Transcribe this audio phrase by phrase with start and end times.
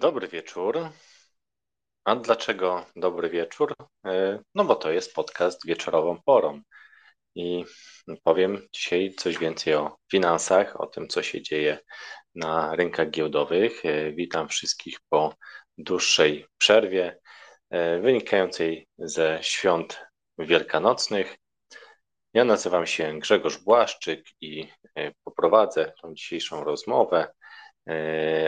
[0.00, 0.88] Dobry wieczór.
[2.04, 3.74] A dlaczego dobry wieczór?
[4.06, 6.60] E, no bo to jest podcast wieczorową porą.
[7.34, 7.64] I
[8.22, 11.78] powiem dzisiaj coś więcej o finansach, o tym, co się dzieje
[12.34, 13.84] na rynkach giełdowych.
[13.84, 15.34] E, witam wszystkich po
[15.78, 17.18] dłuższej przerwie
[17.70, 20.04] e, wynikającej ze świąt
[20.38, 21.36] wielkanocnych.
[22.34, 24.68] Ja nazywam się Grzegorz Błaszczyk i
[25.24, 27.32] poprowadzę tą dzisiejszą rozmowę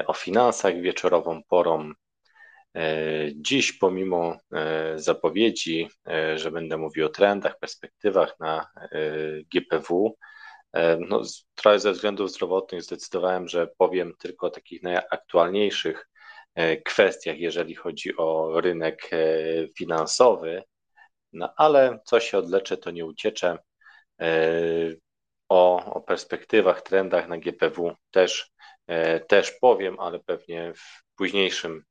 [0.07, 1.93] o finansach wieczorową porą.
[2.77, 8.71] E, dziś, pomimo e, zapowiedzi, e, że będę mówił o trendach, perspektywach na
[9.55, 10.17] GPW,
[10.99, 11.23] no,
[11.55, 16.09] trochę ze względów zdrowotnych zdecydowałem, że powiem tylko o takich najaktualniejszych
[16.85, 19.11] kwestiach, jeżeli chodzi o rynek
[19.79, 20.63] finansowy,
[21.33, 23.59] no ale co się odleczę, to nie ucieczę.
[25.49, 28.74] O, o perspektywach, trendach na GPW też E,
[29.29, 31.85] też powiem, ale pewnie w późniejszym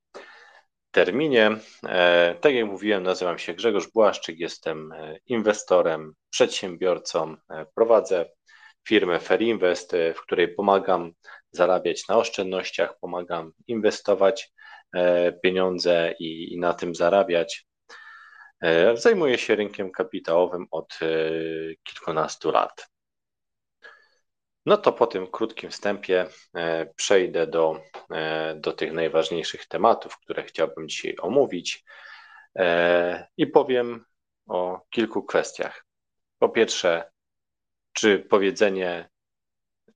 [0.94, 1.52] terminie.
[1.88, 7.36] E, tak jak mówiłem, nazywam się Grzegorz Błaszczyk, jestem e, inwestorem, przedsiębiorcą,
[7.76, 8.26] prowadzę
[8.88, 11.12] firmę Ferinvest, w której pomagam
[11.52, 14.54] zarabiać na oszczędnościach, pomagam inwestować
[15.44, 17.66] pieniądze i, i na tym zarabiać.
[18.94, 21.00] Zajmuję się rynkiem kapitałowym od
[21.84, 22.93] kilkunastu lat.
[24.66, 30.44] No to po tym krótkim wstępie e, przejdę do, e, do tych najważniejszych tematów, które
[30.44, 31.84] chciałbym dzisiaj omówić
[32.56, 34.06] e, i powiem
[34.48, 35.86] o kilku kwestiach.
[36.40, 37.12] Po pierwsze,
[37.94, 39.10] czy powiedzenie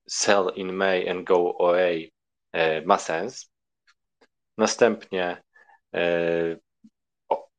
[0.08, 2.12] sell in May and go away
[2.84, 3.52] ma sens?
[4.58, 5.42] Następnie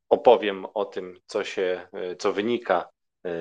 [0.09, 1.87] opowiem o tym, co się,
[2.19, 2.89] co wynika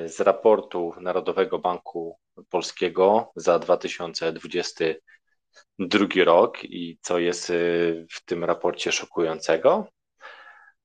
[0.06, 2.18] z raportu Narodowego Banku
[2.50, 9.86] Polskiego za 2022 rok i co jest y, w tym raporcie szokującego.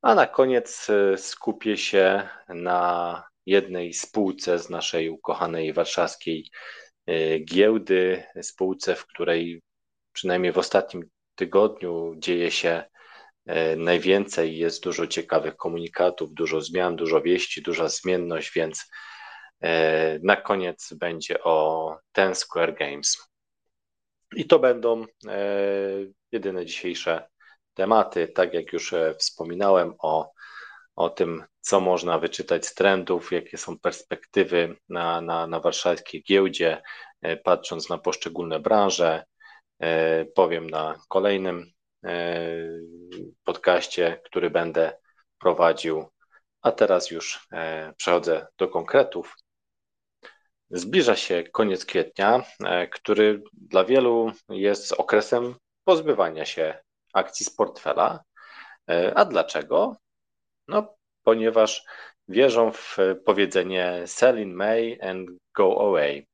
[0.02, 6.50] A na koniec y, skupię się na jednej spółce z naszej ukochanej warszawskiej
[7.09, 9.62] y, giełdy, spółce, w której
[10.14, 11.03] przynajmniej w ostatnim
[11.35, 12.84] tygodniu dzieje się
[13.78, 18.85] najwięcej, jest dużo ciekawych komunikatów, dużo zmian, dużo wieści, duża zmienność, więc
[20.24, 23.18] na koniec będzie o Ten Square Games.
[24.35, 25.38] I to będą e,
[26.31, 27.28] jedyne dzisiejsze
[27.73, 28.28] tematy.
[28.28, 30.31] Tak jak już e, wspominałem o,
[30.96, 36.81] o tym, co można wyczytać z trendów, jakie są perspektywy na, na, na warszawskiej giełdzie,
[37.44, 39.23] patrząc na poszczególne branże.
[40.35, 41.72] Powiem na kolejnym
[43.44, 44.97] podcaście, który będę
[45.40, 46.06] prowadził.
[46.62, 47.47] A teraz już
[47.97, 49.35] przechodzę do konkretów.
[50.75, 56.78] Zbliża się koniec kwietnia, e, który dla wielu jest okresem pozbywania się
[57.13, 58.23] akcji z portfela.
[58.89, 59.97] E, a dlaczego?
[60.67, 61.85] No, ponieważ
[62.28, 66.28] wierzą w powiedzenie sell in May and go away.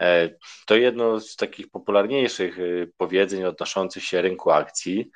[0.00, 0.30] E,
[0.66, 2.56] to jedno z takich popularniejszych
[2.96, 5.10] powiedzeń odnoszących się rynku akcji.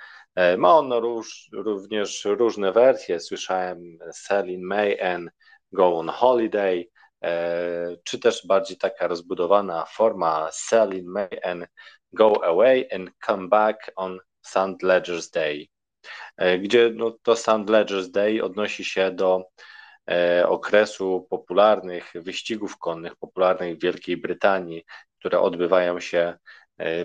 [0.58, 3.20] Ma ono róż, również różne wersje.
[3.20, 5.30] Słyszałem sell in May and
[5.72, 6.88] go on holiday.
[7.22, 11.66] E, czy też bardziej taka rozbudowana forma sell in May and
[12.12, 15.68] go away and come back on Sand Ledger's Day,
[16.36, 19.44] e, gdzie no, to Sand Ledger's Day odnosi się do
[20.10, 24.84] e, okresu popularnych wyścigów konnych, popularnych w Wielkiej Brytanii,
[25.18, 26.38] które odbywają się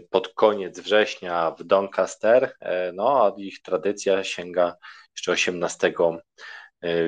[0.09, 2.55] pod koniec września w Doncaster,
[2.93, 4.75] no a ich tradycja sięga
[5.15, 5.95] jeszcze XVIII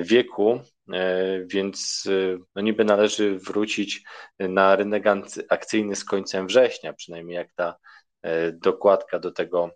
[0.02, 0.60] wieku.
[0.92, 4.02] E, więc e, no niby należy wrócić
[4.38, 5.04] na rynek
[5.48, 7.76] akcyjny z końcem września, przynajmniej jak ta
[8.22, 9.70] e, dokładka do tego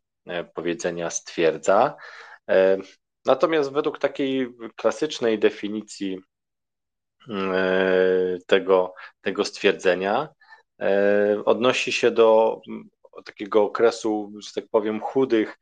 [0.54, 1.96] powiedzenia stwierdza.
[3.24, 6.18] Natomiast według takiej klasycznej definicji
[8.46, 10.28] tego, tego stwierdzenia
[11.44, 12.60] odnosi się do
[13.24, 15.58] takiego okresu, że tak powiem, chudych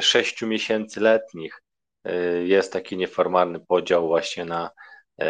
[0.00, 1.62] sześciu miesięcy letnich,
[2.44, 4.70] jest taki nieformalny podział właśnie na
[5.20, 5.26] e,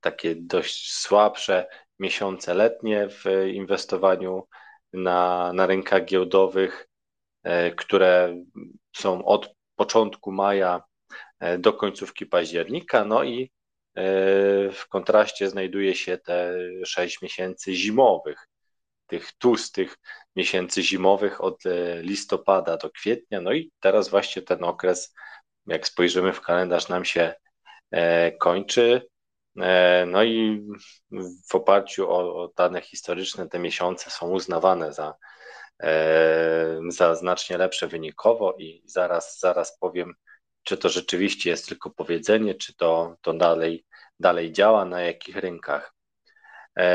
[0.00, 1.66] takie dość słabsze
[1.98, 4.48] miesiące letnie w inwestowaniu
[4.92, 6.88] na, na rynkach giełdowych,
[7.42, 8.36] e, które
[8.96, 10.82] są od początku maja
[11.58, 13.50] do końcówki października, no i
[14.72, 16.54] w kontraście znajduje się te
[16.84, 18.48] 6 miesięcy zimowych,
[19.06, 19.96] tych tłustych
[20.36, 21.62] miesięcy zimowych od
[22.00, 25.14] listopada do kwietnia, no i teraz właśnie ten okres
[25.66, 27.34] jak spojrzymy w kalendarz, nam się
[27.90, 29.08] e, kończy.
[29.60, 30.66] E, no i
[31.50, 35.14] w oparciu o, o dane historyczne te miesiące są uznawane za
[36.88, 40.14] za znacznie lepsze wynikowo i zaraz, zaraz powiem,
[40.62, 43.84] czy to rzeczywiście jest tylko powiedzenie, czy to, to dalej,
[44.20, 45.94] dalej działa, na jakich rynkach.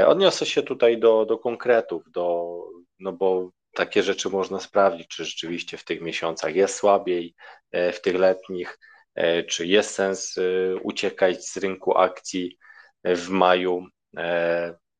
[0.06, 2.56] Odniosę się tutaj do, do konkretów, do,
[3.00, 7.36] no bo takie rzeczy można sprawdzić, czy rzeczywiście w tych miesiącach jest słabiej,
[7.74, 8.80] w tych letnich,
[9.48, 10.36] czy jest sens
[10.81, 12.57] uciekać z rynku akcji
[13.04, 13.86] w maju.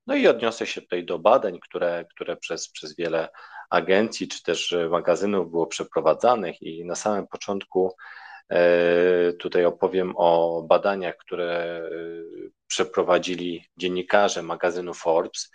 [0.08, 3.30] No i odniosę się tutaj do badań, które, które przez, przez wiele
[3.70, 7.96] agencji czy też magazynów było przeprowadzanych i na samym początku
[8.50, 11.90] e, tutaj opowiem o badaniach, które e,
[12.68, 15.52] przeprowadzili dziennikarze magazynu Forbes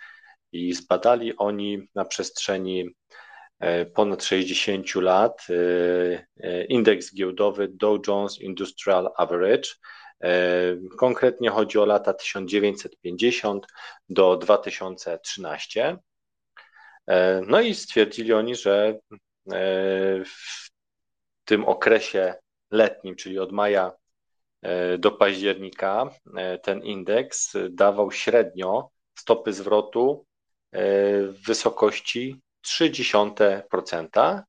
[0.55, 2.89] i zbadali oni na przestrzeni
[3.59, 5.47] e, ponad 60 lat
[6.69, 9.69] indeks giełdowy Dow Jones Industrial Average
[10.23, 13.67] E, konkretnie chodzi o lata 1950
[14.09, 15.97] do 2013.
[17.07, 18.99] E, no i stwierdzili oni, że e,
[20.25, 20.69] w
[21.45, 22.35] tym okresie
[22.71, 23.91] letnim, czyli od maja
[24.99, 26.09] do października,
[26.63, 30.25] ten indeks dawał średnio stopy zwrotu
[30.75, 34.41] w wysokości 0,3%,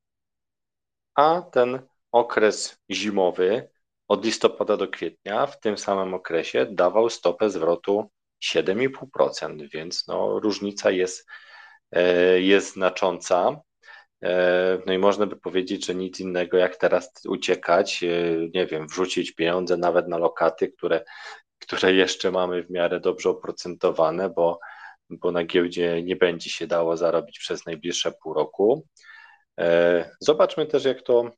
[1.15, 1.83] a ten
[2.13, 3.69] okres zimowy
[4.09, 8.11] od listopada do kwietnia w tym samym okresie dawał stopę zwrotu
[8.45, 11.27] 7,5%, więc no, różnica jest,
[11.93, 13.61] e, jest znacząca.
[14.23, 18.09] E, no i można by powiedzieć, że nic innego jak teraz uciekać, e,
[18.55, 21.05] nie wiem, wrzucić pieniądze nawet na lokaty, które,
[21.59, 24.61] które jeszcze mamy w miarę dobrze oprocentowane, bo,
[25.11, 28.87] bo na giełdzie nie będzie się dało zarobić przez najbliższe pół roku.
[30.21, 31.31] Zobaczmy też, jak to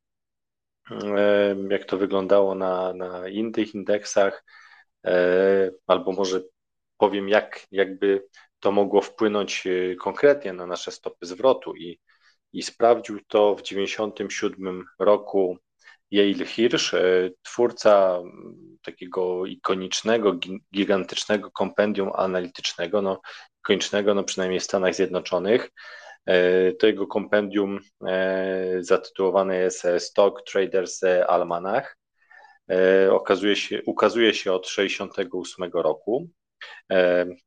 [1.70, 4.44] jak to wyglądało na, na innych indeksach,
[5.06, 6.41] e, albo może
[6.99, 8.26] powiem, jak jakby
[8.61, 12.00] to mogło wpłynąć e, konkretnie na nasze stopy zwrotu i,
[12.53, 15.59] i sprawdził to w 1997 roku
[16.11, 18.19] Yale Hirsch, e, twórca
[18.82, 20.38] takiego ikonicznego,
[20.75, 23.21] gigantycznego kompendium analitycznego, no,
[23.69, 25.70] ikonicznego no przynajmniej w Stanach Zjednoczonych,
[26.29, 31.99] E, to jego kompendium e, zatytułowane jest e, Stock Traders Almanach.
[33.11, 36.29] Okazuje się, ukazuje się od 1968 roku.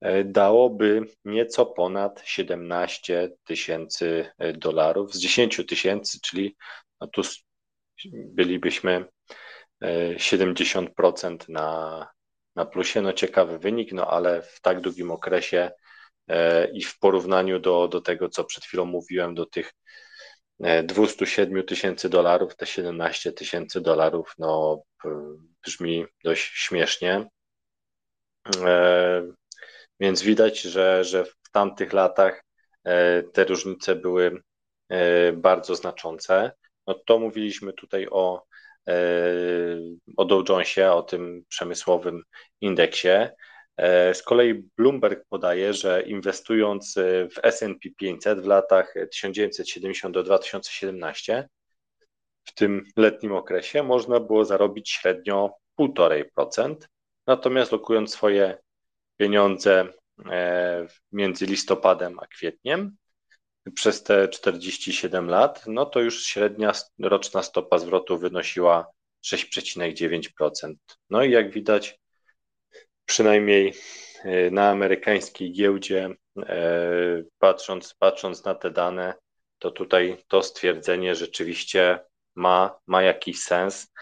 [0.00, 6.56] e, dałoby nieco ponad 17 tysięcy e, dolarów z 10 tysięcy, czyli
[7.00, 7.22] no tu
[8.14, 9.04] bylibyśmy
[10.16, 12.08] 70% na,
[12.54, 13.02] na plusie.
[13.02, 15.70] No ciekawy wynik, no ale w tak długim okresie
[16.72, 19.72] i w porównaniu do, do tego, co przed chwilą mówiłem, do tych
[20.84, 24.82] 207 tysięcy dolarów, te 17 tysięcy dolarów, no
[25.64, 27.26] brzmi dość śmiesznie.
[28.64, 29.22] E,
[30.00, 32.44] więc widać, że, że w tamtych latach
[32.84, 34.42] e, te różnice były
[34.88, 36.52] e, bardzo znaczące.
[36.86, 38.44] No to mówiliśmy tutaj o,
[40.16, 42.22] o Dow Jonesie, o tym przemysłowym
[42.60, 43.08] indeksie.
[43.76, 46.94] E, z kolei Bloomberg podaje, że inwestując
[47.34, 51.48] w SP 500 w latach 1970 do 2017,
[52.44, 56.76] w tym letnim okresie, można było zarobić średnio 1,5%,
[57.26, 58.58] natomiast lokując swoje
[59.16, 59.88] pieniądze
[60.30, 62.96] e, między listopadem a kwietniem
[63.74, 68.90] przez te 47 lat, no to już średnia roczna stopa zwrotu wynosiła
[69.24, 70.74] 6,9%.
[71.10, 71.98] No i jak widać,
[73.04, 73.74] przynajmniej
[74.24, 79.14] e, na amerykańskiej giełdzie, e, patrząc, patrząc na te dane,
[79.58, 82.00] to tutaj to stwierdzenie rzeczywiście
[82.34, 83.92] ma, ma jakiś sens.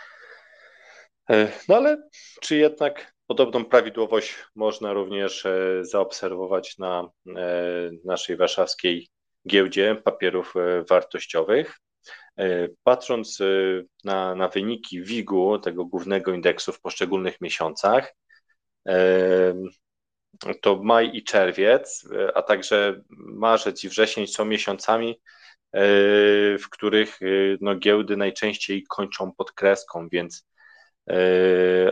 [1.31, 2.09] E, no ale
[2.41, 5.47] czy jednak podobną prawidłowość można również
[5.83, 7.09] zaobserwować na
[8.05, 9.09] naszej warszawskiej
[9.49, 10.55] giełdzie papierów
[10.89, 11.79] wartościowych?
[12.83, 13.39] Patrząc
[14.05, 18.15] na, na wyniki WIG-u, tego głównego indeksu w poszczególnych miesiącach,
[20.61, 25.21] to maj i czerwiec, a także marzec i wrzesień są miesiącami,
[26.59, 27.19] w których
[27.61, 30.49] no, giełdy najczęściej kończą pod kreską, więc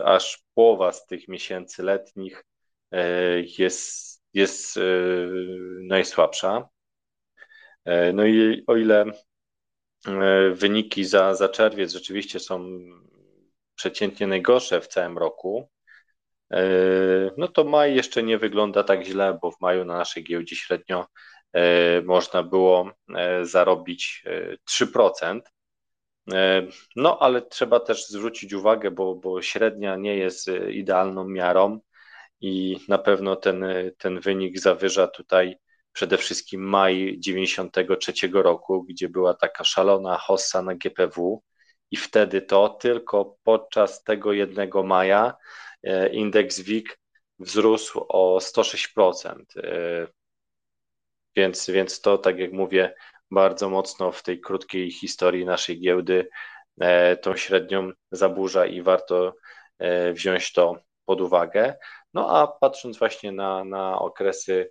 [0.05, 2.45] aż połowa z tych miesięcy letnich
[3.59, 4.79] jest, jest
[5.81, 6.69] najsłabsza.
[8.15, 9.05] No i o ile
[10.53, 12.79] wyniki za, za czerwiec rzeczywiście są
[13.75, 15.69] przeciętnie najgorsze w całym roku,
[17.37, 21.07] no to maj jeszcze nie wygląda tak źle, bo w maju na naszej giełdzie średnio
[22.05, 22.91] można było
[23.43, 24.25] zarobić
[24.71, 25.41] 3%.
[26.97, 31.81] No, ale trzeba też zwrócić uwagę, bo, bo średnia nie jest idealną miarą
[32.41, 33.65] i na pewno ten,
[33.99, 35.59] ten wynik zawyża tutaj
[35.99, 41.43] przede wszystkim maj 93 roku, gdzie była taka szalona hossa na GPW
[41.91, 45.35] i wtedy to tylko podczas tego jednego maja
[45.83, 46.99] e, indeks WIG
[47.39, 49.35] wzrósł o 106%.
[49.57, 50.07] E,
[51.37, 52.95] więc, więc to, tak jak mówię,
[53.31, 56.29] bardzo mocno w tej krótkiej historii naszej giełdy
[56.81, 59.35] e, tą średnią zaburza i warto
[60.13, 61.75] wziąć to pod uwagę.
[62.15, 64.71] No a patrząc właśnie na, na okresy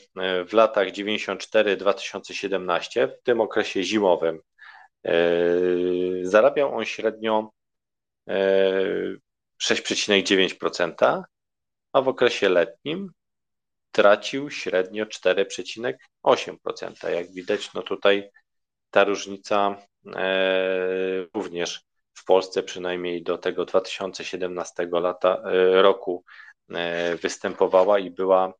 [0.48, 4.40] w latach 94-2017, w tym okresie zimowym,
[6.24, 7.52] zarabiał on średnio
[8.30, 11.24] 6,9%,
[11.94, 13.12] a w okresie letnim
[13.92, 17.10] tracił średnio 4,8%.
[17.10, 18.30] Jak widać, no tutaj
[18.92, 19.76] ta różnica
[20.16, 21.82] e, również
[22.14, 26.24] w Polsce przynajmniej do tego 2017 lata, e, roku
[26.70, 28.54] e, występowała i była,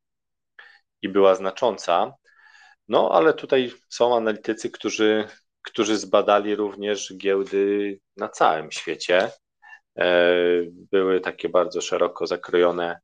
[1.02, 2.14] i była znacząca.
[2.88, 5.28] No, ale tutaj są analitycy, którzy,
[5.62, 9.32] którzy zbadali również giełdy na całym świecie.
[10.72, 13.00] Były takie bardzo szeroko zakrojone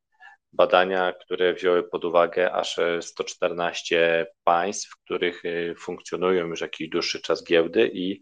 [0.56, 7.22] badania, które wzięły pod uwagę aż 114 państw, w których y, funkcjonują już jakiś dłuższy
[7.22, 8.22] czas giełdy i,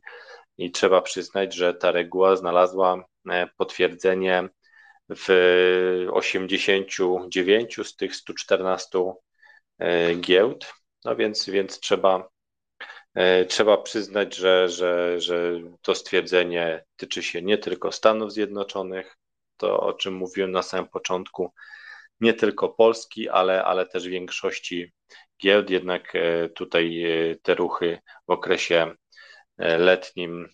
[0.57, 4.49] i trzeba przyznać, że ta reguła znalazła e, potwierdzenie
[5.09, 5.27] w
[6.11, 9.13] 89 z tych 114
[9.79, 10.73] e, giełd.
[11.05, 12.29] No więc, więc trzeba,
[13.15, 19.17] e, trzeba przyznać, że, że, że to stwierdzenie tyczy się nie tylko Stanów Zjednoczonych,
[19.57, 21.53] to o czym mówiłem na samym początku,
[22.23, 24.91] nie tylko Polski, ale, ale też większości
[25.43, 28.95] giełd, jednak e, tutaj e, te ruchy w okresie
[29.57, 30.49] e, letnim,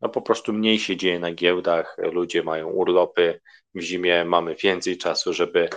[0.00, 3.40] no po prostu mniej się dzieje na giełdach, ludzie mają urlopy,
[3.74, 5.68] w zimie mamy więcej czasu, żeby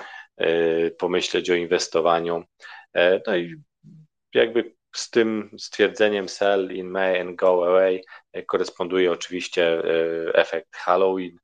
[0.97, 2.43] pomyśleć o inwestowaniu.
[3.27, 3.55] No i
[4.33, 8.01] jakby z tym stwierdzeniem sell in May and go away
[8.47, 9.83] koresponduje oczywiście
[10.33, 11.37] efekt Halloween,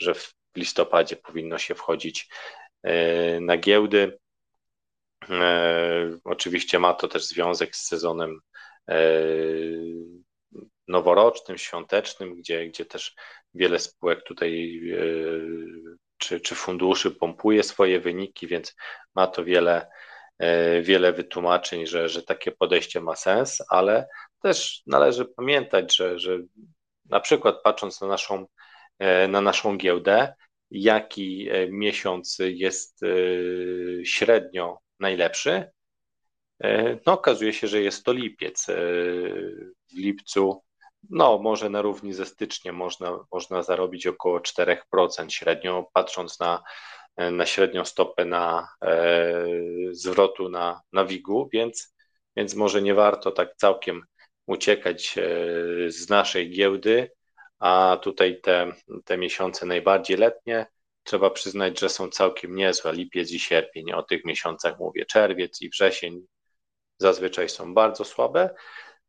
[0.00, 0.14] że
[0.54, 2.28] w listopadzie powinno się wchodzić
[2.82, 4.18] e, na giełdy.
[5.30, 8.40] E, oczywiście ma to też związek z sezonem
[8.88, 8.96] e,
[10.88, 13.14] noworocznym, świątecznym, gdzie, gdzie też
[13.54, 14.80] wiele spółek tutaj
[16.18, 18.76] czy, czy funduszy pompuje swoje wyniki, więc
[19.14, 19.86] ma to wiele,
[20.82, 24.08] wiele wytłumaczeń, że, że takie podejście ma sens, ale
[24.42, 26.38] też należy pamiętać, że, że
[27.04, 28.46] na przykład patrząc na naszą
[29.28, 30.34] na naszą giełdę,
[30.70, 33.06] jaki e, miesiąc jest e,
[34.04, 35.70] średnio najlepszy,
[37.06, 38.66] no okazuje się, że jest to lipiec.
[39.92, 40.62] W lipcu,
[41.10, 46.62] no może na równi ze styczniem można, można zarobić około 4% średnio, patrząc na
[47.32, 48.68] na średnią stopę na
[49.90, 51.94] zwrotu na, na WIG-u, więc,
[52.36, 54.02] więc może nie warto tak całkiem
[54.46, 55.14] uciekać
[55.88, 57.10] z naszej giełdy,
[57.60, 58.72] a tutaj te,
[59.04, 60.66] te miesiące najbardziej letnie
[61.02, 62.92] trzeba przyznać, że są całkiem niezłe.
[62.92, 66.26] Lipiec i sierpień, o tych miesiącach mówię, czerwiec i wrzesień
[66.98, 68.50] zazwyczaj są bardzo słabe.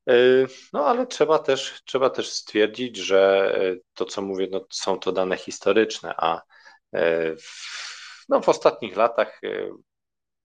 [0.09, 4.99] Y, no ale trzeba też, trzeba też stwierdzić, że y, to, co mówię, no, są
[4.99, 6.41] to dane historyczne, a
[6.95, 9.41] y, w, no, w ostatnich latach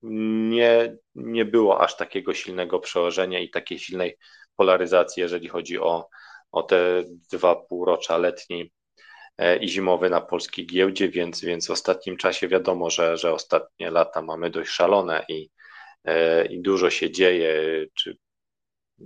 [0.02, 4.18] nie, nie było aż takiego silnego przełożenia i takiej silnej
[4.56, 6.08] polaryzacji, jeżeli chodzi o,
[6.52, 8.72] o te dwa półrocza letniej
[9.38, 13.90] E, i zimowy na polskiej giełdzie, więc, więc w ostatnim czasie wiadomo, że, że ostatnie
[13.90, 15.50] lata mamy dość szalone i,
[16.04, 18.16] e, i dużo się dzieje, czy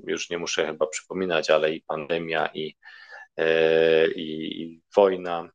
[0.07, 2.77] już nie muszę chyba przypominać, ale i pandemia, i,
[3.37, 5.51] e, i, i wojna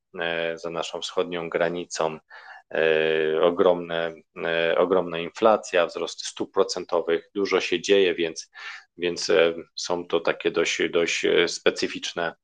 [0.56, 2.20] za naszą wschodnią granicą,
[3.42, 4.13] ogromne,
[4.77, 8.51] ogromna inflacja, wzrost stóp procentowych, dużo się dzieje, więc,
[8.98, 9.32] więc
[9.75, 12.36] są to takie dość, dość specyficzne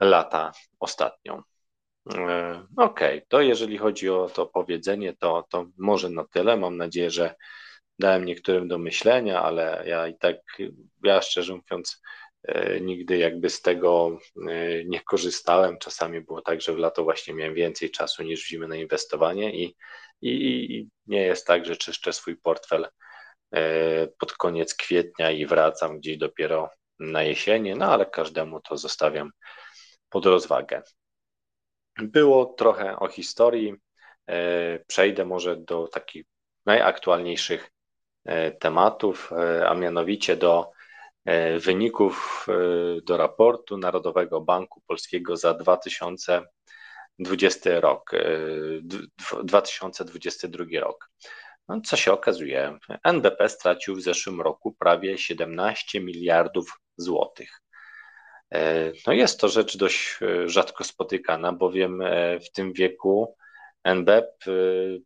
[0.00, 1.42] lata ostatnio.
[2.10, 6.56] E, okej, okay, to jeżeli chodzi o to powiedzenie, to, to może na tyle.
[6.56, 7.34] Mam nadzieję, że
[7.98, 10.36] dałem niektórym do myślenia, ale ja i tak,
[11.04, 12.02] ja szczerze mówiąc,
[12.42, 15.78] e, nigdy jakby z tego e, nie korzystałem.
[15.78, 19.54] Czasami było tak, że w lato właśnie miałem więcej czasu niż w zimę na inwestowanie
[19.56, 19.76] i,
[20.22, 20.30] i,
[20.74, 22.88] i nie jest tak, że czyszczę swój portfel
[24.18, 29.30] pod koniec kwietnia i wracam gdzieś dopiero na jesienie, no ale każdemu to zostawiam
[30.08, 30.82] pod rozwagę.
[31.98, 33.74] Było trochę o historii.
[34.28, 36.24] E, przejdę może do takich
[36.66, 37.70] najaktualniejszych
[38.24, 40.70] e, tematów, e, a mianowicie do
[41.58, 42.46] wyników
[43.04, 48.10] do raportu Narodowego Banku Polskiego za 2020 rok,
[49.44, 51.10] 2022 rok.
[51.72, 57.60] No, co się okazuje, NBP stracił w zeszłym roku prawie 17 miliardów złotych.
[58.54, 63.36] E, no jest to rzecz dość e, rzadko spotykana, bowiem e, w tym wieku
[63.84, 64.44] NBEP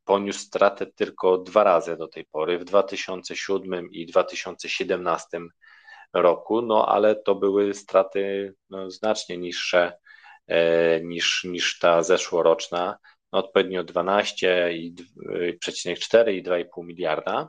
[0.04, 5.40] poniósł stratę tylko dwa razy do tej pory, w 2007 i 2017
[6.12, 9.92] roku, no ale to były straty no, znacznie niższe
[11.02, 12.98] niż, niż ta zeszłoroczna,
[13.32, 17.48] odpowiednio 12,4 i 2,5 miliarda.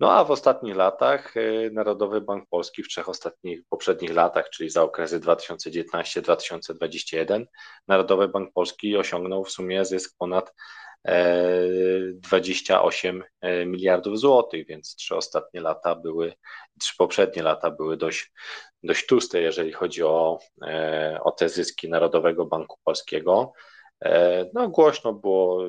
[0.00, 4.70] No a w ostatnich latach y, Narodowy Bank Polski, w trzech ostatnich poprzednich latach, czyli
[4.70, 7.44] za okresy 2019-2021,
[7.88, 10.52] Narodowy Bank Polski osiągnął w sumie zysk ponad
[11.04, 16.34] 28 e, e, miliardów złotych, więc trzy ostatnie lata były,
[16.80, 18.32] trzy poprzednie lata były dość,
[18.82, 23.52] dość tłuste, jeżeli chodzi o, e, o te zyski Narodowego Banku Polskiego.
[24.54, 25.66] No, głośno było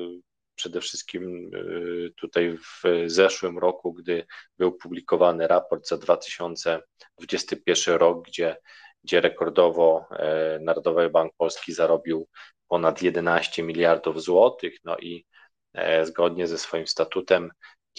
[0.54, 4.26] przede wszystkim y, tutaj w zeszłym roku, gdy
[4.58, 8.56] był publikowany raport za 2021 rok, gdzie,
[9.04, 12.28] gdzie rekordowo e, Narodowy Bank Polski zarobił
[12.68, 15.26] ponad 11 miliardów złotych, no i
[15.72, 17.50] e, zgodnie ze swoim statutem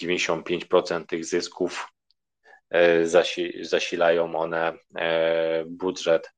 [0.02, 1.88] 95% tych zysków
[2.70, 3.06] e,
[3.62, 4.72] zasilają one
[5.66, 6.30] budżet,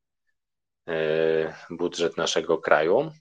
[1.70, 3.12] budżet naszego kraju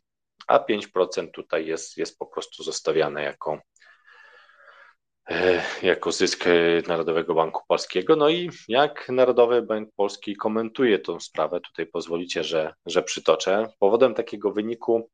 [0.48, 3.62] a 5% tutaj jest, jest po prostu zostawiane jako,
[5.30, 6.46] e, jako zysk
[6.88, 8.16] Narodowego Banku Polskiego.
[8.16, 13.68] No i jak Narodowy Bank Polski komentuje tą sprawę, tutaj pozwolicie, że, że przytoczę.
[13.80, 15.10] Powodem takiego wyniku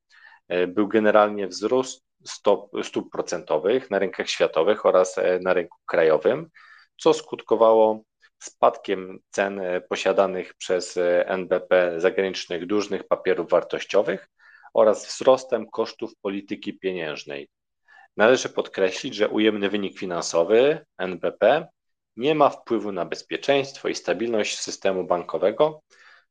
[0.48, 6.50] e, był generalnie wzrost stop, stóp procentowych na rynkach światowych oraz e, na rynku krajowym,
[6.98, 8.04] co skutkowało
[8.40, 14.28] spadkiem cen posiadanych przez NBP zagranicznych dłużnych papierów wartościowych
[14.74, 17.50] oraz wzrostem kosztów polityki pieniężnej.
[18.18, 21.68] Należy podkreślić, że ujemny wynik finansowy NBP
[22.16, 25.82] nie ma wpływu na bezpieczeństwo i stabilność systemu bankowego,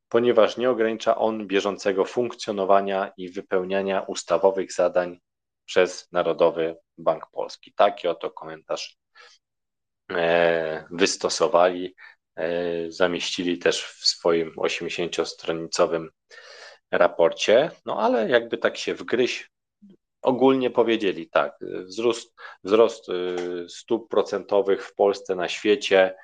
[0.09, 5.21] ponieważ nie ogranicza on bieżącego funkcjonowania i wypełniania ustawowych zadań
[5.65, 7.73] przez Narodowy Bank Polski.
[7.77, 8.97] Taki oto komentarz
[10.11, 11.95] e, wystosowali,
[12.37, 16.09] e, zamieścili też w swoim 80-stronicowym
[16.93, 19.51] raporcie, no ale jakby tak się wgryźć,
[20.23, 26.15] ogólnie powiedzieli tak, wzrost, wzrost y, stóp procentowych w Polsce, na świecie,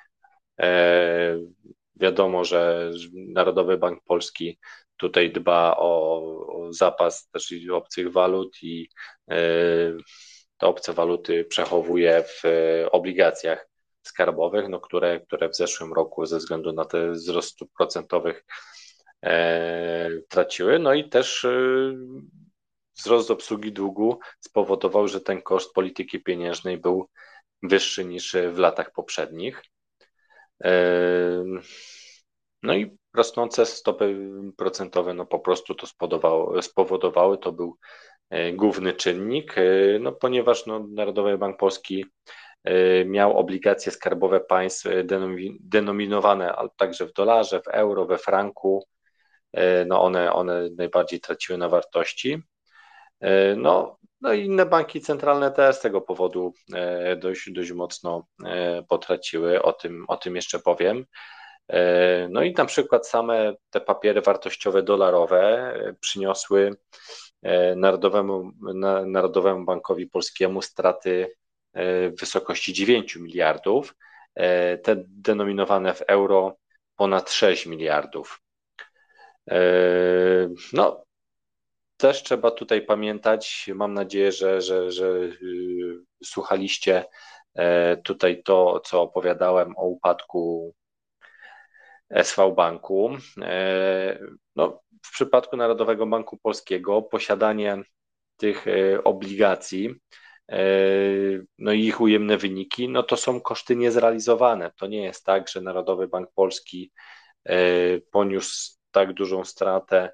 [0.59, 1.37] e,
[1.95, 4.59] wiadomo, że Narodowy Bank Polski
[4.97, 8.89] tutaj dba o, o zapas też obcych walut i
[9.31, 9.37] e,
[10.57, 12.43] te obce waluty przechowuje w
[12.91, 13.69] obligacjach
[14.03, 18.78] skarbowych, no, które, które w zeszłym roku ze względu na te wzrost stóp procentowych E,
[20.29, 20.79] traciły.
[20.79, 21.49] No i też e,
[22.97, 27.09] wzrost obsługi długu spowodował, że ten koszt polityki pieniężnej był
[27.63, 29.61] wyższy niż w latach poprzednich.
[32.63, 35.87] No i rosnące stopy procentowe no po prostu to
[36.61, 37.77] spowodowały, to był
[38.29, 42.05] e, główny czynnik, e, no ponieważ no, Narodowy Bank Polski
[42.63, 44.87] e, miał obligacje skarbowe państw
[45.59, 48.85] denominowane także w dolarze, w euro, we franku,
[49.85, 52.37] no one, one najbardziej traciły na wartości.
[53.57, 56.53] No, no i inne banki centralne też z tego powodu
[57.17, 58.27] dość, dość mocno
[58.89, 61.05] potraciły, o tym, o tym jeszcze powiem.
[61.69, 66.77] E, no i na przykład same te papiery wartościowe dolarowe e, przyniosły
[67.41, 68.51] e, Narodowemu,
[69.05, 71.35] Narodowemu Bankowi Polskiemu straty
[71.75, 73.95] w wysokości 9 miliardów,
[74.83, 76.57] te denominowane w euro
[76.95, 78.41] ponad 6 miliardów.
[80.73, 81.05] No,
[81.97, 85.11] też trzeba tutaj pamiętać, mam nadzieję, że, że, że
[86.23, 87.05] słuchaliście
[88.03, 90.73] tutaj to, co opowiadałem o upadku
[92.09, 93.11] SV Banku.
[94.55, 97.81] No, w przypadku Narodowego Banku Polskiego posiadanie
[98.37, 98.65] tych
[99.03, 99.95] obligacji,
[101.59, 104.71] no i ich ujemne wyniki, no to są koszty niezrealizowane.
[104.79, 106.91] To nie jest tak, że Narodowy Bank Polski
[108.11, 110.11] poniósł tak dużą stratę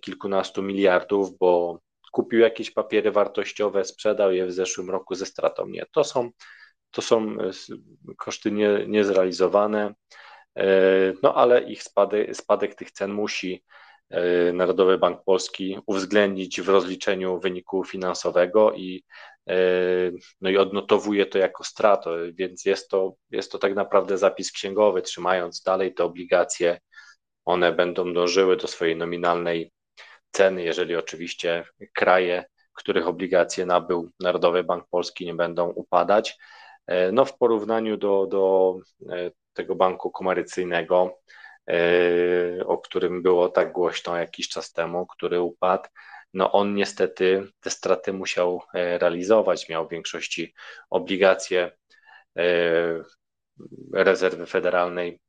[0.00, 1.80] kilkunastu miliardów, bo
[2.12, 5.66] kupił jakieś papiery wartościowe, sprzedał je w zeszłym roku ze stratą.
[5.66, 6.30] Nie, to są,
[6.90, 7.36] to są
[8.18, 9.94] koszty nie, niezrealizowane.
[10.56, 10.66] E,
[11.22, 13.64] no ale ich spadek, spadek tych cen musi
[14.10, 19.04] e, Narodowy Bank Polski uwzględnić w rozliczeniu wyniku finansowego i,
[19.48, 19.56] e,
[20.40, 25.02] no i odnotowuje to jako stratę, więc jest to, jest to tak naprawdę zapis księgowy,
[25.02, 26.78] trzymając dalej te obligacje,
[27.44, 29.72] one będą dążyły do swojej nominalnej
[30.30, 36.38] ceny, jeżeli oczywiście kraje, których obligacje nabył Narodowy Bank Polski nie będą upadać.
[37.12, 38.74] No w porównaniu do, do
[39.52, 41.18] tego banku komercyjnego,
[41.70, 45.88] e, o którym było tak głośno jakiś czas temu, który upadł,
[46.34, 49.68] no on niestety te straty musiał e, realizować.
[49.68, 50.54] Miał w większości
[50.90, 51.70] obligacje
[52.38, 52.42] e,
[53.92, 55.20] rezerwy federalnej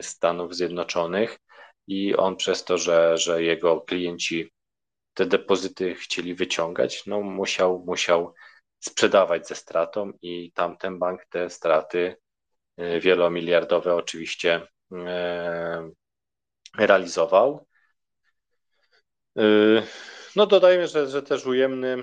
[0.00, 1.38] Stanów Zjednoczonych
[1.86, 4.52] i on przez to, że, że jego klienci
[5.14, 8.34] te depozyty chcieli wyciągać, no musiał, musiał
[8.80, 12.16] sprzedawać ze stratą i tamten bank te straty
[12.76, 15.90] E, wielomiliardowe oczywiście e,
[16.78, 17.66] realizował.
[19.38, 19.42] E,
[20.36, 22.02] no dodajmy, że, że też ujemny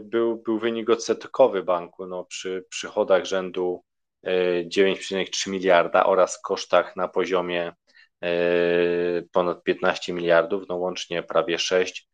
[0.00, 3.84] był, był wynik odsetkowy banku no, przy przychodach rzędu
[4.26, 7.72] 9,3 miliarda oraz kosztach na poziomie
[9.32, 12.08] ponad 15 miliardów, no łącznie prawie 6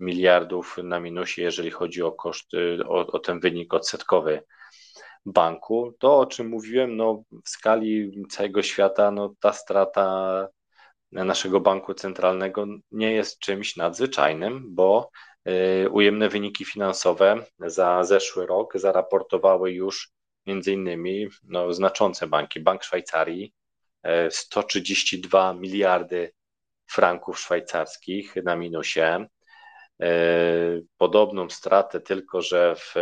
[0.00, 2.50] miliardów na minusie, jeżeli chodzi o koszt,
[2.88, 4.42] o, o ten wynik odsetkowy
[5.26, 5.94] banku.
[5.98, 10.48] To, o czym mówiłem, no, w skali całego świata, no, ta strata
[11.12, 15.10] naszego banku centralnego nie jest czymś nadzwyczajnym, bo
[15.48, 20.10] y, ujemne wyniki finansowe za zeszły rok zaraportowały już
[20.46, 22.60] między innymi no, znaczące banki.
[22.60, 23.52] Bank Szwajcarii
[24.30, 26.32] 132 y, miliardy
[26.86, 29.26] franków szwajcarskich na minusie.
[30.02, 32.94] Y, podobną stratę, tylko że w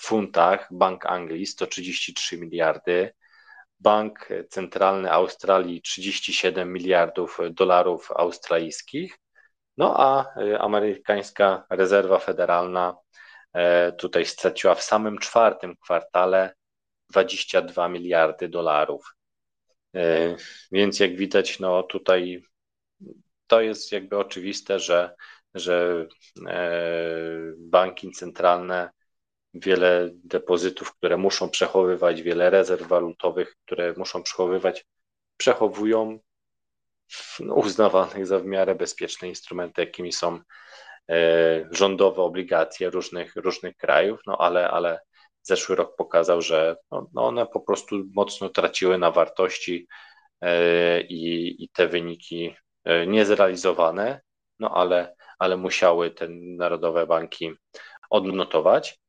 [0.00, 3.14] funtach Bank Anglii 133 miliardy,
[3.80, 9.18] Bank Centralny Australii 37 miliardów dolarów australijskich,
[9.76, 12.96] no a amerykańska rezerwa federalna
[13.52, 16.54] e, tutaj straciła w samym czwartym kwartale
[17.10, 19.14] 22 miliardy dolarów.
[19.94, 20.36] E,
[20.72, 22.42] więc jak widać, no tutaj
[23.46, 25.14] to jest jakby oczywiste, że,
[25.54, 26.06] że
[26.46, 26.80] e,
[27.58, 28.90] banki centralne
[29.54, 34.86] wiele depozytów, które muszą przechowywać, wiele rezerw walutowych, które muszą przechowywać,
[35.36, 36.18] przechowują
[37.08, 40.40] w no, uznawanych za w miarę bezpieczne instrumenty, jakimi są
[41.10, 45.00] e, rządowe obligacje różnych, różnych krajów, no ale, ale
[45.44, 49.86] zeszły rok pokazał, że no, no one po prostu mocno traciły na wartości
[50.40, 52.54] e, i, i te wyniki
[52.84, 54.20] e, niezrealizowane,
[54.58, 57.52] no ale, ale musiały te narodowe banki
[58.10, 59.00] odnotować.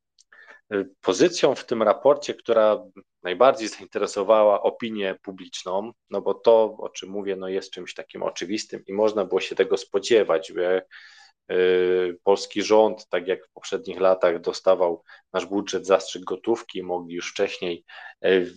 [1.02, 2.84] Pozycją w tym raporcie, która
[3.24, 8.84] najbardziej zainteresowała opinię publiczną, no bo to, o czym mówię, no jest czymś takim oczywistym
[8.88, 10.54] i można było się tego spodziewać,
[12.24, 15.04] polski rząd, tak jak w poprzednich latach, dostawał
[15.34, 17.86] nasz budżet zastrzyk gotówki, mogli już wcześniej
[18.26, 18.54] y,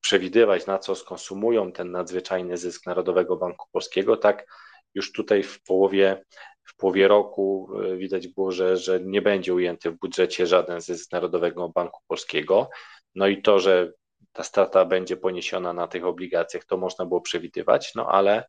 [0.00, 4.46] przewidywać, na co skonsumują ten nadzwyczajny zysk Narodowego Banku Polskiego, tak
[4.94, 6.24] już tutaj w połowie
[6.64, 11.68] w połowie roku widać było, że, że nie będzie ujęty w budżecie żaden zysk Narodowego
[11.68, 12.70] Banku Polskiego.
[13.14, 13.92] No i to, że
[14.32, 18.44] ta strata będzie poniesiona na tych obligacjach, to można było przewidywać, no ale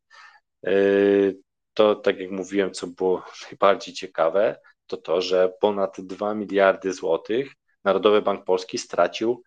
[1.73, 7.53] to, tak jak mówiłem, co było najbardziej ciekawe, to to, że ponad 2 miliardy złotych
[7.83, 9.43] Narodowy Bank Polski stracił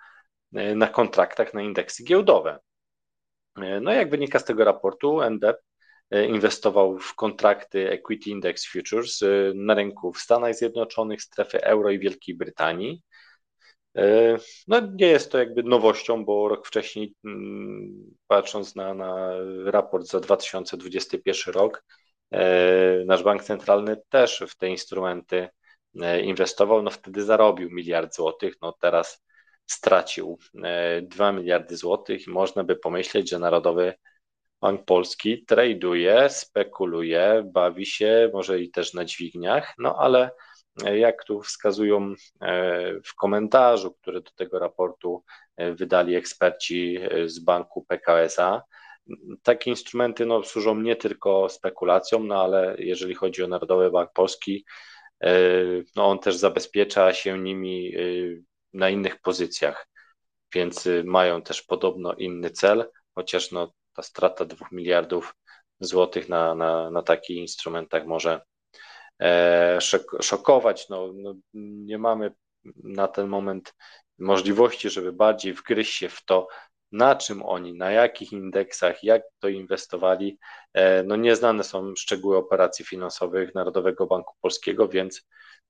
[0.55, 2.59] e, na kontraktach na indeksy giełdowe.
[3.57, 5.63] E, no jak wynika z tego raportu, NBP
[6.11, 9.21] e inwestował w kontrakty Equity Index Futures
[9.55, 13.03] na rynku w Stanach Zjednoczonych, strefy euro i Wielkiej Brytanii.
[14.69, 19.31] No nie jest to jakby nowością, bo rok wcześniej, mm, patrząc na, na
[19.65, 21.85] raport za 2021 rok,
[23.07, 25.49] nasz bank centralny też w te instrumenty
[26.01, 29.25] e, inwestował, no wtedy zarobił miliard złotych, no teraz
[29.67, 30.39] stracił
[31.03, 32.27] 2 e, miliardy złotych.
[32.27, 33.95] I można by pomyśleć, że Narodowy
[34.61, 40.31] Bank Polski traduje, spekuluje, bawi się, może i też na dźwigniach, no ale
[40.95, 42.15] jak tu wskazują
[43.05, 45.25] w komentarzu, który do tego raportu
[45.59, 48.63] wydali eksperci z banku PKSA,
[49.43, 54.65] takie instrumenty no, służą nie tylko spekulacjom, no ale jeżeli chodzi o Narodowy Bank Polski,
[55.25, 55.39] e,
[55.97, 58.01] no on też zabezpiecza się nimi e,
[58.73, 59.89] na innych pozycjach,
[60.55, 65.35] więc e, mają też podobno inny cel, chociaż no, ta strata 2 miliardów
[65.81, 68.41] złotych na, na, na takich instrumentach może
[70.23, 70.89] szokować.
[70.89, 72.33] No, no, nie mamy
[72.85, 73.75] na ten moment
[74.19, 76.49] możliwości, żeby bardziej wgryźć się w to,
[76.95, 80.39] na czym oni, na jakich indeksach, jak to inwestowali.
[80.75, 85.23] E, no nieznane są szczegóły operacji finansowych Narodowego Banku Polskiego, więc,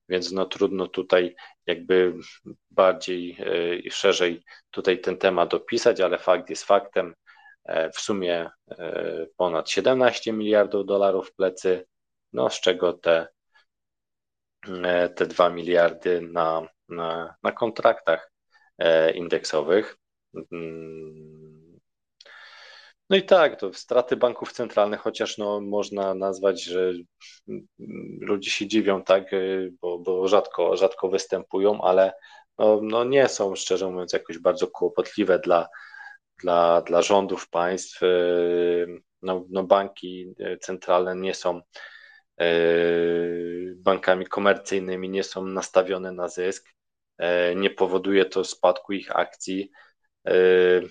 [0.09, 1.35] więc no trudno tutaj
[1.65, 2.13] jakby
[2.71, 7.15] bardziej e, i szerzej tutaj ten temat opisać, ale fakt jest faktem.
[7.63, 8.49] E, w sumie
[9.37, 11.85] ponad 17 miliardów dolarów w plecy,
[12.33, 13.27] no z czego te,
[15.15, 18.31] te 2 miliardy na, na, na kontraktach
[19.13, 19.97] indeksowych.
[20.51, 21.79] Mm.
[23.09, 26.93] No i tak, to straty banków centralnych, chociaż no, można nazwać, że
[28.19, 32.13] ludzie się dziwią, tak, y, bo, bo rzadko, rzadko występują, ale
[32.57, 35.67] no, no nie są, szczerze mówiąc, jakoś bardzo kłopotliwe dla,
[36.41, 38.03] dla, dla rządów państw.
[38.03, 41.61] Y, no, no banki centralne nie są
[42.41, 46.69] y, bankami komercyjnymi, nie są nastawione na zysk,
[47.55, 49.71] nie powoduje to spadku ich akcji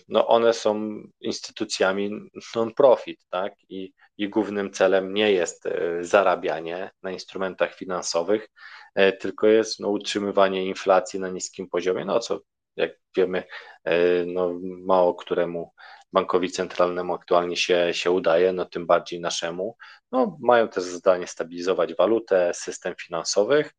[0.08, 2.10] no one są instytucjami
[2.56, 3.54] non-profit, tak?
[3.68, 8.48] I, I głównym celem nie jest e, zarabianie na instrumentach finansowych,
[8.94, 12.40] e, tylko jest no, utrzymywanie inflacji na niskim poziomie, no co
[12.76, 13.44] jak wiemy,
[13.84, 15.72] e, no, mało któremu
[16.12, 19.76] bankowi centralnemu aktualnie się, się udaje, no tym bardziej naszemu.
[20.12, 23.74] No, mają też zadanie stabilizować walutę, system finansowych,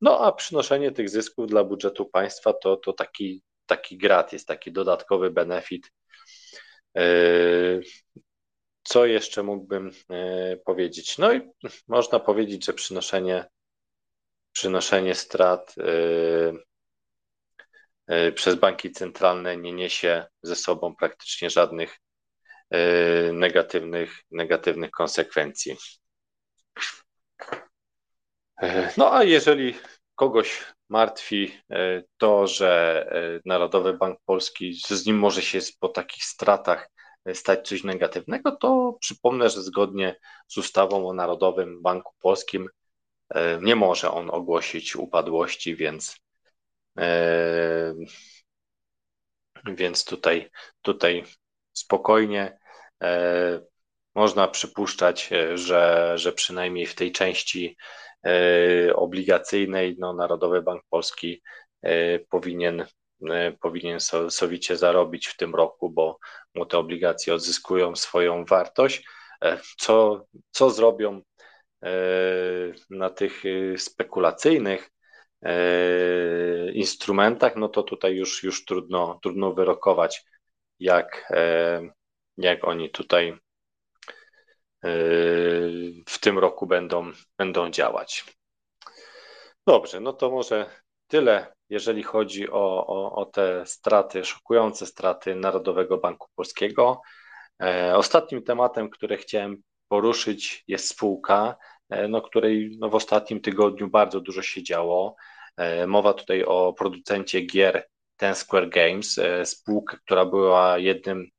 [0.00, 5.30] no a przynoszenie tych zysków dla budżetu państwa to, to taki taki gratis, taki dodatkowy
[5.30, 5.90] benefit.
[6.96, 7.04] E,
[8.82, 11.18] co jeszcze mógłbym e, powiedzieć?
[11.18, 11.40] No i
[11.88, 13.44] można powiedzieć, że przynoszenie,
[14.52, 15.74] przynoszenie strat
[18.08, 21.98] e, przez banki centralne nie niesie ze sobą praktycznie żadnych
[23.32, 25.76] negatywnych, negatywnych konsekwencji.
[28.96, 29.74] No a jeżeli
[30.14, 32.70] kogoś martwi e, to, że
[33.10, 36.90] e, Narodowy Bank Polski, że z nim może się po takich stratach
[37.24, 40.16] e, stać coś negatywnego, to przypomnę, że zgodnie
[40.48, 42.68] z ustawą o Narodowym Banku Polskim
[43.60, 46.16] nie może on ogłosić upadłości, więc
[49.66, 50.50] więc tutaj,
[50.82, 51.24] tutaj
[51.72, 52.58] spokojnie
[54.14, 57.76] można przypuszczać, że, że przynajmniej w tej części
[58.94, 61.42] obligacyjnej, no, Narodowy Bank Polski
[61.82, 62.86] e, powinien,
[63.30, 66.18] e, powinien sowicie zarobić w tym roku, bo
[66.54, 69.04] mu te obligacje odzyskują swoją wartość.
[69.78, 71.22] Co, co zrobią
[72.90, 73.42] na tych
[73.76, 74.90] spekulacyjnych
[76.72, 80.24] instrumentach, no to tutaj już, już trudno, trudno wyrokować,
[80.80, 81.32] jak,
[82.36, 83.38] jak oni tutaj
[86.06, 88.24] w tym roku będą, będą działać.
[89.66, 90.66] Dobrze, no to może
[91.06, 97.02] tyle, jeżeli chodzi o, o, o te straty, szokujące straty Narodowego Banku Polskiego.
[97.62, 99.56] E, ostatnim tematem, który chciałem
[99.88, 101.56] poruszyć, jest spółka,
[101.90, 105.16] e, no, której no, w ostatnim tygodniu bardzo dużo się działo.
[105.56, 111.30] E, mowa tutaj o producencie gier Ten Square Games, spółka, która była jednym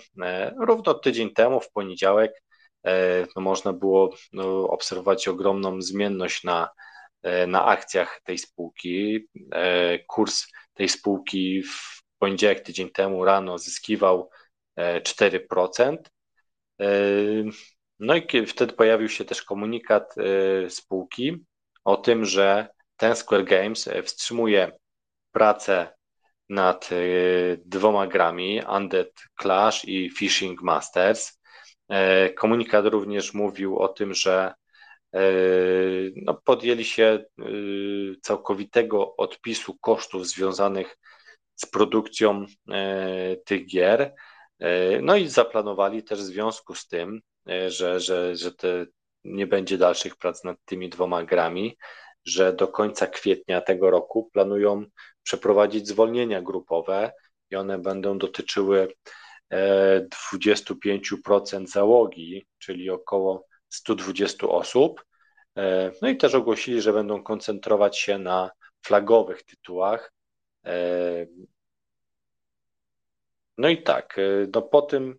[0.66, 2.42] Równo tydzień temu, w poniedziałek,
[3.36, 6.68] no można było no, obserwować ogromną zmienność na,
[7.46, 9.28] na akcjach tej spółki.
[10.06, 14.30] Kurs tej spółki w poniedziałek, tydzień temu rano zyskiwał
[14.78, 15.96] 4%.
[18.02, 21.44] No i wtedy pojawił się też komunikat e, spółki
[21.84, 24.72] o tym, że ten Square Games e, wstrzymuje
[25.32, 25.92] pracę
[26.48, 26.96] nad e,
[27.64, 29.08] dwoma grami, Undead
[29.42, 31.42] Clash i Fishing Masters.
[32.36, 34.54] Komunikat również mówił o tym, że
[36.16, 37.24] no, podjęli się
[38.22, 40.98] całkowitego odpisu kosztów związanych
[41.54, 42.46] z produkcją
[43.44, 44.14] tych gier.
[45.02, 48.86] No i zaplanowali też w związku z tym że, że, że te,
[49.24, 51.76] nie będzie dalszych prac nad tymi dwoma grami,
[52.24, 54.84] że do końca kwietnia tego roku planują
[55.22, 57.12] przeprowadzić zwolnienia grupowe
[57.50, 58.88] i one będą dotyczyły
[59.52, 65.04] 25% e, załogi, czyli około 120 osób.
[65.56, 68.50] E, no i też ogłosili, że będą koncentrować się na
[68.82, 70.12] flagowych tytułach.
[73.58, 74.16] No i tak,
[74.54, 75.18] no po tym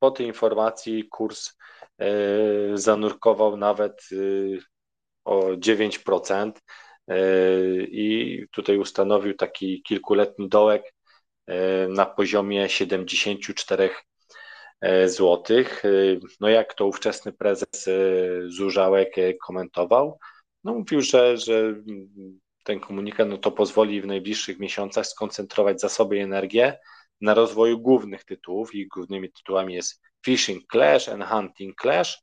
[0.00, 1.56] po tej informacji kurs
[1.98, 2.08] e,
[2.74, 4.16] zanurkował nawet e,
[5.24, 6.52] o 9%
[7.08, 7.16] e,
[7.82, 10.82] i tutaj ustanowił taki kilkuletni dołek
[11.88, 13.90] na poziomie 74
[15.04, 15.64] zł.
[16.40, 17.88] No jak to ówczesny prezes
[18.46, 19.14] Zurzałek
[19.46, 20.18] komentował?
[20.64, 21.74] No mówił, że, że
[22.64, 26.78] ten komunikat no to pozwoli w najbliższych miesiącach skoncentrować zasoby i energię
[27.20, 28.74] na rozwoju głównych tytułów.
[28.74, 32.22] Ich głównymi tytułami jest Fishing Clash and Hunting Clash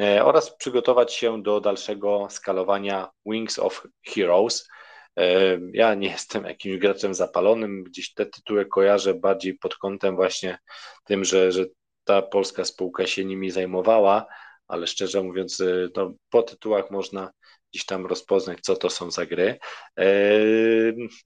[0.00, 4.68] e, oraz przygotować się do dalszego skalowania Wings of Heroes.
[5.16, 10.58] E, ja nie jestem jakimś graczem zapalonym, gdzieś te tytuły kojarzę bardziej pod kątem właśnie
[11.04, 11.64] tym, że, że
[12.04, 14.26] ta polska spółka się nimi zajmowała,
[14.68, 17.30] ale szczerze mówiąc, e, no, po tytułach można
[17.72, 19.58] gdzieś tam rozpoznać, co to są za gry.
[19.98, 20.06] E,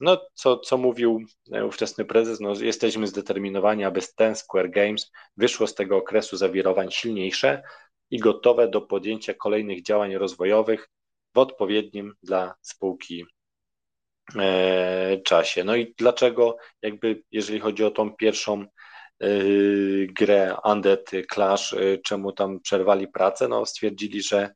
[0.01, 1.19] no, co, co mówił
[1.65, 7.63] ówczesny prezes, no, jesteśmy zdeterminowani, aby ten Square Games wyszło z tego okresu zawirowań silniejsze
[8.11, 10.89] i gotowe do podjęcia kolejnych działań rozwojowych
[11.35, 13.25] w odpowiednim dla spółki
[14.35, 15.63] e, czasie.
[15.63, 18.67] No i dlaczego, jakby, jeżeli chodzi o tą pierwszą e,
[20.07, 23.47] grę Undead Clash, czemu tam przerwali pracę?
[23.47, 24.49] No, stwierdzili, że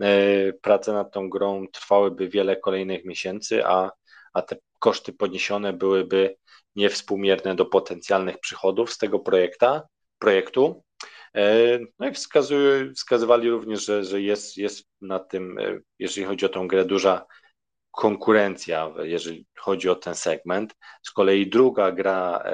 [0.00, 3.90] E, prace nad tą grą trwałyby wiele kolejnych miesięcy, a,
[4.32, 6.36] a te koszty podniesione byłyby
[6.76, 9.82] niewspółmierne do potencjalnych przychodów z tego projekta,
[10.18, 10.82] projektu.
[11.98, 12.12] No i
[12.94, 15.58] wskazywali również, że, że jest, jest na tym,
[15.98, 17.26] jeżeli chodzi o tą grę, duża
[17.96, 20.74] konkurencja, jeżeli chodzi o ten segment.
[21.02, 22.44] Z kolei druga gra,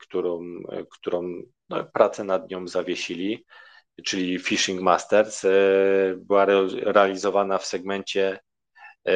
[0.00, 0.40] którą,
[0.90, 3.44] którą no, pracę nad nią zawiesili,
[4.04, 5.50] czyli Fishing Masters, e,
[6.16, 6.46] była
[6.82, 8.38] realizowana w segmencie
[9.06, 9.12] e,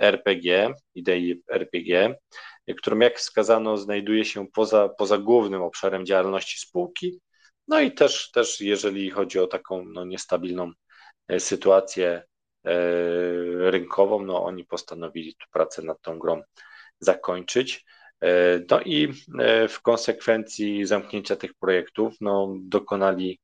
[0.00, 2.14] RPG, idei RPG,
[2.78, 7.20] którą jak wskazano znajduje się poza, poza głównym obszarem działalności spółki,
[7.68, 10.72] no i też, też jeżeli chodzi o taką no, niestabilną
[11.28, 12.22] e, sytuację
[13.60, 16.42] rynkową, no oni postanowili tu pracę nad tą grą
[17.00, 17.84] zakończyć.
[18.70, 19.12] No i
[19.68, 23.40] w konsekwencji zamknięcia tych projektów no, dokonali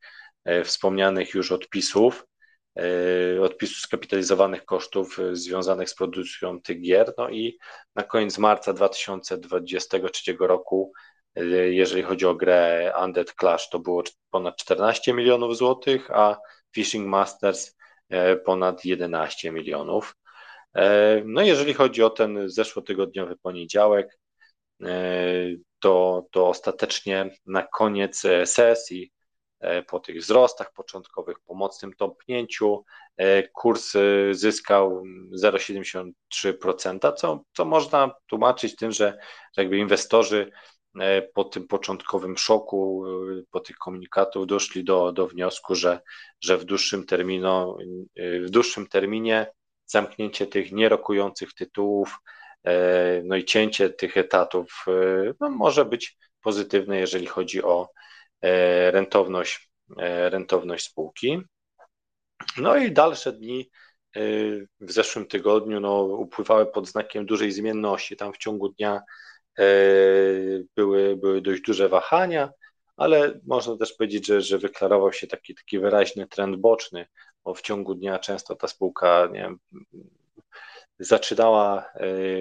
[0.46, 2.26] E, wspomnianych już odpisów,
[2.78, 7.14] e, odpisów skapitalizowanych kosztów e, związanych z produkcją tych gier.
[7.18, 7.58] No i
[7.94, 10.92] na koniec marca 2023 roku,
[11.70, 16.36] jeżeli chodzi o grę Undead Clash, to było ponad 14 milionów złotych, a
[16.74, 17.76] Fishing Masters
[18.44, 20.16] ponad 11 milionów.
[21.24, 24.18] No jeżeli chodzi o ten zeszłotygodniowy poniedziałek,
[25.78, 29.12] to, to ostatecznie na koniec sesji
[29.60, 31.92] E, po tych wzrostach początkowych, po mocnym
[33.16, 34.00] e, kurs e,
[34.34, 35.02] zyskał
[35.42, 39.18] 0,73%, co, co można tłumaczyć tym, że
[39.56, 40.50] jakby inwestorzy
[41.34, 43.04] po tym początkowym szoku,
[43.50, 46.00] po tych komunikatów doszli do, do wniosku, że,
[46.40, 47.76] że w, dłuższym termino,
[48.16, 49.46] w dłuższym terminie
[49.86, 52.18] zamknięcie tych nierokujących tytułów,
[53.24, 54.84] no i cięcie tych etatów
[55.40, 57.88] no, może być pozytywne, jeżeli chodzi o
[58.42, 61.40] E, rentowność, e, rentowność spółki.
[62.56, 63.70] No i dalsze dni
[64.16, 64.20] e,
[64.80, 68.16] w zeszłym tygodniu no, upływały pod znakiem dużej zmienności.
[68.16, 69.02] Tam w ciągu dnia
[70.76, 72.50] były, były dość duże wahania,
[72.96, 77.06] ale można też powiedzieć, że, że wyklarował się taki, taki wyraźny trend boczny,
[77.44, 79.58] bo w ciągu dnia często ta spółka nie wiem,
[80.98, 81.92] zaczynała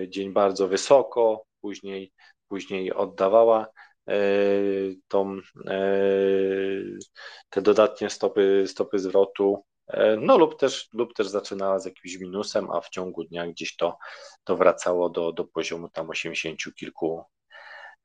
[0.07, 2.11] dzień bardzo wysoko, później,
[2.47, 3.67] później oddawała
[5.07, 5.37] tą,
[7.49, 9.63] te dodatnie stopy, stopy zwrotu,
[10.17, 13.97] no lub też, lub też zaczynała z jakimś minusem, a w ciągu dnia gdzieś to,
[14.43, 17.25] to wracało do, do poziomu tam 80 kilku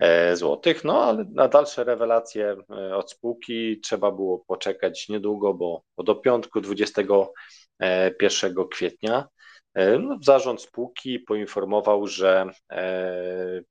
[0.00, 0.84] E, złotych.
[0.84, 6.14] No ale na dalsze rewelacje e, od spółki trzeba było poczekać niedługo, bo, bo do
[6.14, 9.28] piątku 21 kwietnia
[9.74, 12.46] e, no, zarząd spółki poinformował, że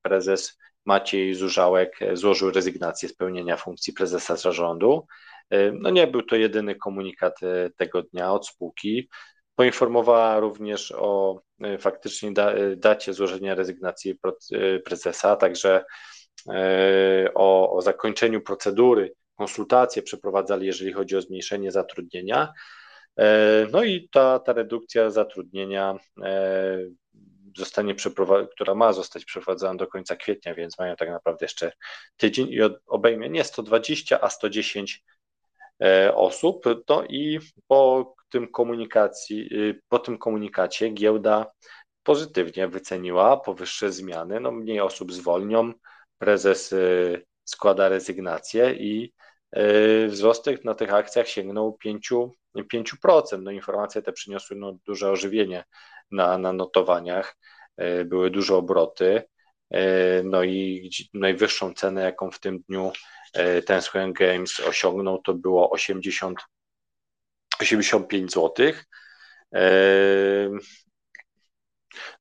[0.02, 5.08] prezes Maciej Zużałek złożył rezygnację z pełnienia funkcji prezesa zarządu.
[5.74, 7.40] No nie był to jedyny komunikat
[7.78, 9.10] tego dnia od spółki.
[9.56, 11.42] Poinformowała również o
[11.80, 12.32] faktycznie
[12.78, 14.20] dacie złożenia rezygnacji
[14.86, 15.84] prezesa, także
[16.48, 22.54] E, o, o zakończeniu procedury, konsultacje przeprowadzali, jeżeli chodzi o zmniejszenie zatrudnienia.
[23.18, 26.78] E, no i ta, ta redukcja zatrudnienia e,
[27.58, 27.96] zostanie
[28.52, 31.72] która ma zostać przeprowadzona do końca kwietnia, więc mają tak naprawdę jeszcze
[32.18, 35.04] tydzień i obejmie nie 120, a 110
[36.14, 36.64] osób.
[36.90, 39.50] No i po tym komunikacji,
[39.90, 41.52] po tym komunikacie giełda
[42.04, 44.40] pozytywnie wyceniła powyższe zmiany.
[44.40, 45.74] No mniej osób zwolnią,
[46.18, 49.14] prezes y, składa rezygnację i
[49.58, 52.30] y, wzrost na tych akcjach sięgnął 5%.
[52.74, 53.42] 5%.
[53.42, 55.64] No, informacje te przyniosły no, duże ożywienie
[56.12, 57.36] na, na notowaniach,
[57.82, 59.24] y, były duże obroty,
[60.24, 62.92] no i najwyższą cenę, jaką w tym dniu
[63.66, 66.40] ten Square Games osiągnął, to było 80,
[67.60, 68.74] 85 zł.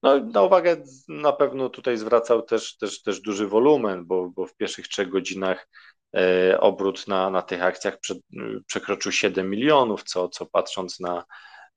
[0.02, 0.76] No, na uwagę
[1.08, 5.68] na pewno tutaj zwracał też, też, też duży wolumen, bo, bo w pierwszych trzech godzinach
[6.16, 8.14] e, obrót na, na tych akcjach prze,
[8.66, 11.24] przekroczył 7 milionów, co, co patrząc na,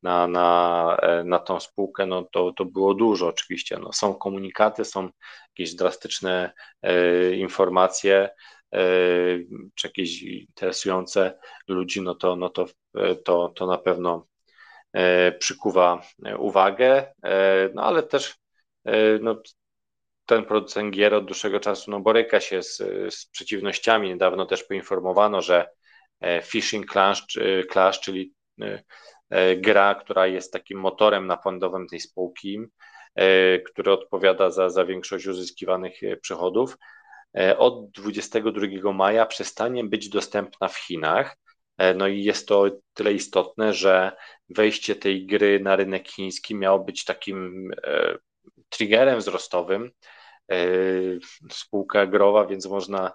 [0.03, 3.77] na, na, e, na tą spółkę, no to, to było dużo oczywiście.
[3.77, 5.09] No, są komunikaty, są
[5.49, 8.29] jakieś drastyczne e, informacje,
[8.73, 8.79] e,
[9.75, 12.65] czy jakieś interesujące ludzi, no to, no to,
[13.25, 14.27] to, to na pewno
[15.39, 16.01] przykuwa
[16.37, 17.13] uwagę,
[17.73, 18.35] no ale też
[19.21, 19.41] no,
[20.25, 22.77] ten producent gier od dłuższego czasu no, boryka się z,
[23.13, 24.09] z przeciwnościami.
[24.09, 25.69] Niedawno też poinformowano, że
[26.91, 27.25] Clash,
[27.71, 28.33] Clash, czyli
[29.57, 32.59] gra, która jest takim motorem napędowym tej spółki,
[33.65, 36.77] który odpowiada za, za większość uzyskiwanych przychodów,
[37.57, 41.37] od 22 maja przestanie być dostępna w Chinach.
[41.81, 44.11] E, no i jest to tyle istotne, że
[44.49, 48.17] wejście tej gry na rynek chiński miało być takim e,
[48.69, 49.91] triggerem wzrostowym.
[50.51, 50.55] E,
[51.51, 53.11] spółka growa, więc można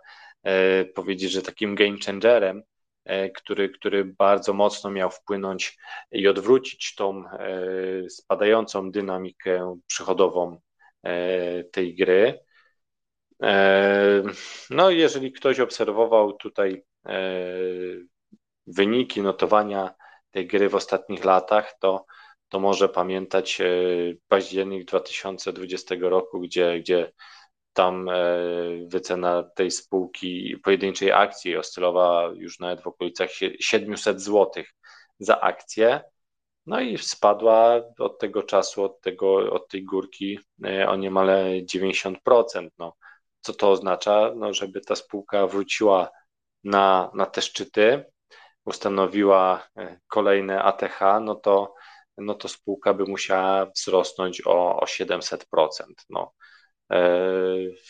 [0.95, 2.63] powiedzieć, że takim game changerem,
[3.35, 5.79] który, który bardzo mocno miał wpłynąć
[6.13, 7.25] i odwrócić tą
[8.09, 10.61] spadającą dynamikę przychodową
[11.73, 12.41] tej gry.
[14.71, 16.85] No, jeżeli ktoś obserwował tutaj
[18.67, 19.95] wyniki notowania
[20.31, 22.07] tej gry w ostatnich latach, to,
[22.49, 23.67] to może pamiętać e,
[24.29, 27.13] październik 2020 roku, gdzie, gdzie
[27.77, 28.13] tam e,
[28.87, 34.65] wycena tej spółki pojedynczej akcji oscylowała już nawet w okolicach 700 zł
[35.19, 36.01] za akcję.
[36.67, 41.29] No i spadła od tego czasu, od, tego, od tej górki e, o niemal
[41.73, 42.17] 90%.
[42.79, 42.97] No,
[43.41, 44.33] co to oznacza?
[44.37, 46.11] No, żeby ta spółka wróciła
[46.65, 48.05] na, na te szczyty,
[48.65, 51.75] ustanowiła e, kolejne ATH, no to,
[52.19, 55.39] no to spółka by musiała wzrosnąć o, o 700%.
[56.11, 56.33] No,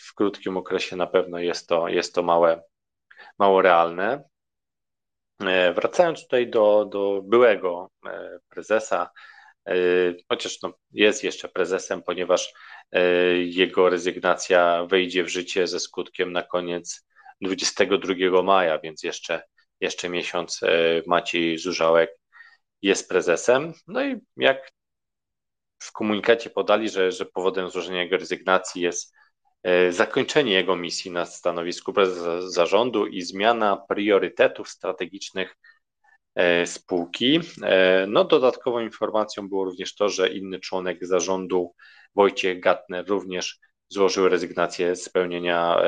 [0.05, 2.63] w krótkim okresie na pewno jest to, jest to małe,
[3.39, 4.23] mało realne.
[5.39, 7.91] E, wracając tutaj do, do byłego
[8.49, 9.09] prezesa,
[10.29, 12.53] chociaż no, jest jeszcze prezesem, ponieważ
[13.45, 17.05] jego rezygnacja wejdzie w życie ze skutkiem na koniec
[17.41, 19.41] 22 maja, więc jeszcze
[19.81, 20.69] jeszcze miesiąc e,
[21.07, 22.11] Maciej Zużałek
[22.81, 23.73] jest prezesem.
[23.87, 24.71] No i jak
[25.79, 29.13] w komunikacie podali, że, że powodem złożenia jego rezygnacji jest
[29.63, 35.55] e, zakończenie jego misji na stanowisku prezesa zarządu i zmiana priorytetów strategicznych
[36.35, 37.39] e, spółki.
[38.07, 41.73] No, dodatkową informacją było również to, że inny członek zarządu,
[42.15, 43.59] Wojciech Gatner, również
[43.89, 45.81] złożył rezygnację z pełnienia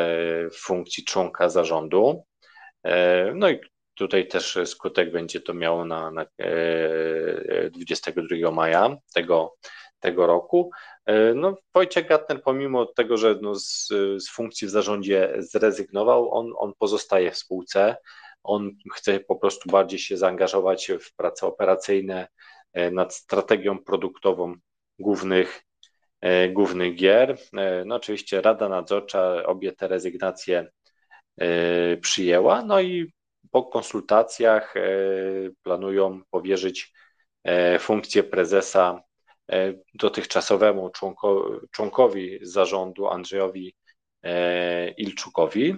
[0.54, 2.24] funkcji członka zarządu.
[3.36, 3.60] No i
[4.00, 6.26] Tutaj też skutek będzie to miało na, na
[7.72, 9.56] 22 e, maja tego,
[10.00, 10.72] tego roku.
[11.06, 13.88] E, no, Wojciech Gatner, pomimo tego, że no z,
[14.18, 17.98] z funkcji w zarządzie zrezygnował, on, on pozostaje w spółce.
[18.44, 22.28] On chce po prostu bardziej się zaangażować w prace operacyjne
[22.74, 24.56] e, nad strategią produktową
[25.00, 25.62] głównych
[26.50, 27.38] głównych gier.
[27.86, 30.72] No oczywiście Rada Nadzorcza obie te rezygnacje
[32.02, 33.12] przyjęła, no i
[33.52, 34.74] po konsultacjach
[35.64, 36.94] planują powierzyć
[37.80, 39.02] funkcję prezesa
[39.94, 40.92] dotychczasowemu
[41.72, 43.76] członkowi zarządu Andrzejowi
[44.98, 45.76] Ilczukowi.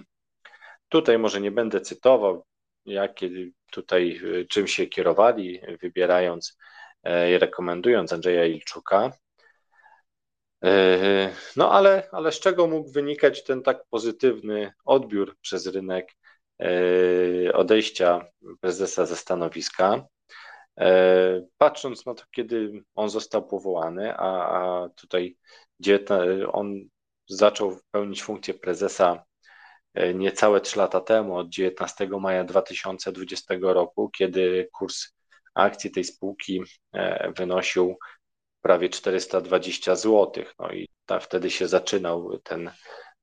[0.88, 2.44] Tutaj może nie będę cytował,
[2.84, 3.30] jakie
[3.70, 4.20] tutaj
[4.50, 6.58] czym się kierowali, wybierając
[7.04, 9.12] i rekomendując Andrzeja Ilczuka.
[11.56, 16.12] No ale, ale z czego mógł wynikać ten tak pozytywny odbiór przez rynek
[17.54, 18.26] odejścia
[18.60, 20.04] prezesa ze stanowiska?
[21.58, 25.36] Patrząc na to, kiedy on został powołany, a, a tutaj
[25.80, 25.98] gdzie
[26.52, 26.74] on
[27.28, 29.24] zaczął pełnić funkcję prezesa
[29.94, 35.12] E, niecałe 3 lata temu, od 19 maja 2020 roku, kiedy kurs
[35.54, 37.96] akcji tej spółki e, wynosił
[38.62, 40.44] prawie 420 zł.
[40.58, 42.70] No i ta, wtedy się zaczynał ten,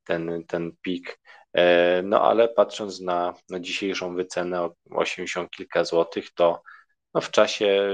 [0.03, 1.19] ten, ten pik.
[1.53, 6.61] E, no ale patrząc na, na dzisiejszą wycenę o 80 kilka złotych, to
[7.13, 7.91] no, w czasie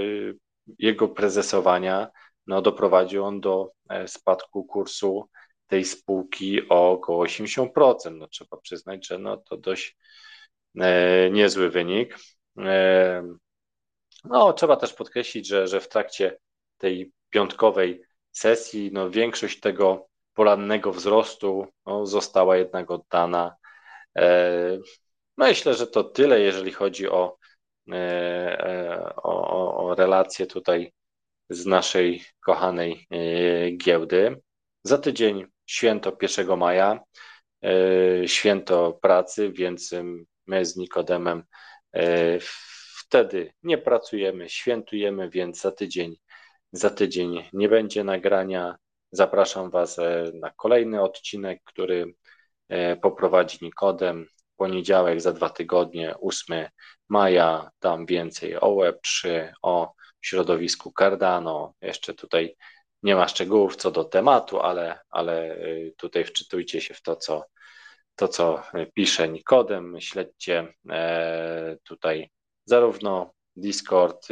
[0.80, 2.10] jego prezesowania
[2.48, 3.72] no, doprowadził on do
[4.08, 5.30] spadku kursu
[5.68, 8.18] tej spółki o około 80%.
[8.18, 9.98] No, trzeba przyznać, że no, to dość
[10.80, 12.18] e, niezły wynik.
[12.60, 13.24] E,
[14.24, 16.38] no, trzeba też podkreślić, że, że w trakcie
[16.78, 18.02] tej piątkowej
[18.32, 23.56] sesji no, większość tego porannego wzrostu no, została jednak oddana.
[24.18, 24.78] E,
[25.38, 27.38] myślę, że to tyle, jeżeli chodzi o,
[27.92, 30.94] e, e, o, o relacje tutaj
[31.50, 33.08] z naszej kochanej
[33.78, 34.42] giełdy.
[34.84, 37.00] Za tydzień święto 1 maja,
[38.26, 39.92] święto pracy, więc
[40.48, 41.44] my z Nikodemem
[42.98, 46.16] wtedy nie pracujemy, świętujemy, więc za tydzień,
[46.72, 48.76] za tydzień nie będzie nagrania.
[49.16, 52.14] Zapraszam Was e, na kolejny odcinek, który
[53.02, 54.28] poprowadzi Nikodem.
[54.58, 56.68] Poniedziałek za dwa tygodnie, 8
[57.10, 61.74] maja, tam więcej o Web3, o środowisku Cardano.
[61.82, 62.56] Jeszcze tutaj
[63.04, 67.46] nie ma szczegółów co do tematu, ale, ale y, tutaj wczytujcie się w to, co,
[68.16, 68.64] to, co
[68.94, 69.96] pisze Nikodem.
[70.00, 72.30] Śledźcie e, tutaj
[72.66, 74.28] zarówno Discord,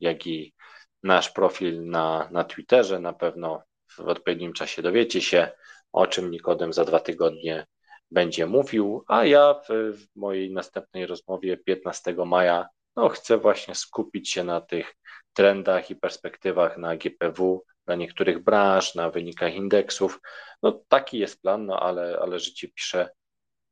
[0.00, 0.54] jak i
[1.02, 3.00] nasz profil na, na Twitterze.
[3.00, 3.62] Na pewno
[3.98, 5.50] w odpowiednim czasie dowiecie się,
[5.92, 7.66] o czym Nikodem za dwa tygodnie
[8.10, 9.68] będzie mówił, a ja w,
[9.98, 12.68] w mojej następnej rozmowie 15 maja
[12.98, 14.94] no, chcę właśnie skupić się na tych
[15.32, 20.20] trendach i perspektywach na GPW dla niektórych branż, na wynikach indeksów.
[20.62, 23.08] No taki jest plan, no ale, ale życie pisze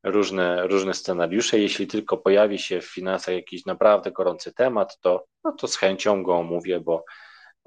[0.05, 1.59] różne, różne scenariusze.
[1.59, 6.22] Jeśli tylko pojawi się w finansach jakiś naprawdę gorący temat, to, no to z chęcią
[6.22, 7.05] go omówię, bo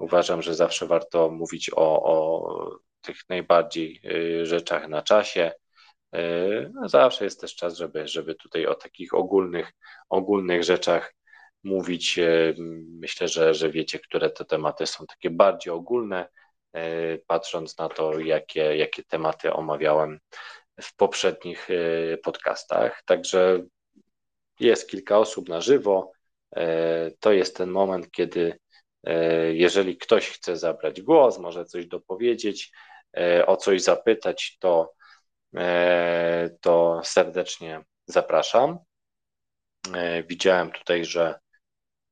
[0.00, 5.52] uważam, że zawsze warto mówić o, o tych najbardziej y, rzeczach na czasie.
[6.14, 9.72] Y, no zawsze jest też czas, żeby, żeby tutaj o takich ogólnych,
[10.08, 11.14] ogólnych rzeczach
[11.62, 12.18] mówić.
[12.18, 12.54] Y,
[13.00, 16.28] myślę, że, że wiecie, które te tematy są takie bardziej ogólne,
[17.26, 20.20] patrząc na to, jakie, jakie tematy omawiałem
[20.80, 21.68] w poprzednich
[22.22, 23.02] podcastach.
[23.04, 23.62] Także
[24.60, 26.12] jest kilka osób na żywo.
[27.20, 28.58] To jest ten moment, kiedy
[29.52, 32.72] jeżeli ktoś chce zabrać głos, może coś dopowiedzieć,
[33.46, 34.92] o coś zapytać, to,
[36.60, 38.78] to serdecznie zapraszam.
[40.28, 41.38] Widziałem tutaj, że,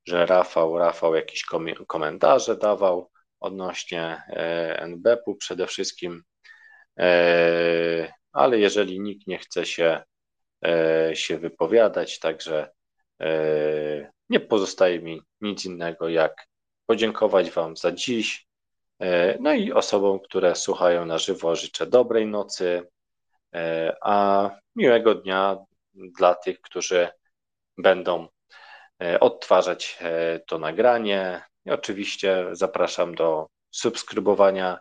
[0.06, 1.44] że Rafał, Rafał jakieś
[1.86, 3.10] komentarze dawał
[3.40, 6.22] odnośnie e, NBP-u przede wszystkim,
[6.98, 10.02] e, ale jeżeli nikt nie chce się,
[10.64, 12.70] e, się wypowiadać, także
[14.28, 16.46] nie pozostaje mi nic innego jak
[16.88, 18.48] podziękować Wam za dziś.
[19.40, 22.88] No i osobom, które słuchają na żywo, życzę dobrej nocy,
[24.02, 25.56] a miłego dnia
[25.94, 27.08] dla tych, którzy
[27.78, 28.28] będą
[29.20, 29.98] odtwarzać
[30.46, 34.78] to nagranie, i oczywiście zapraszam do subskrybowania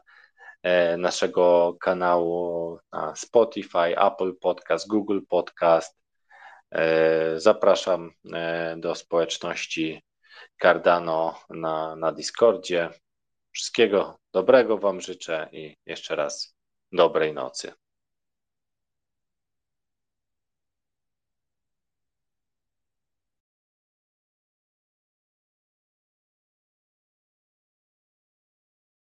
[0.64, 5.98] e, naszego kanału na Spotify, Apple Podcast, Google Podcast.
[6.72, 10.04] E, zapraszam e, do społeczności
[10.62, 12.90] Cardano na, na Discordzie.
[13.52, 16.56] Wszystkiego dobrego Wam życzę i jeszcze raz
[16.92, 17.74] dobrej nocy.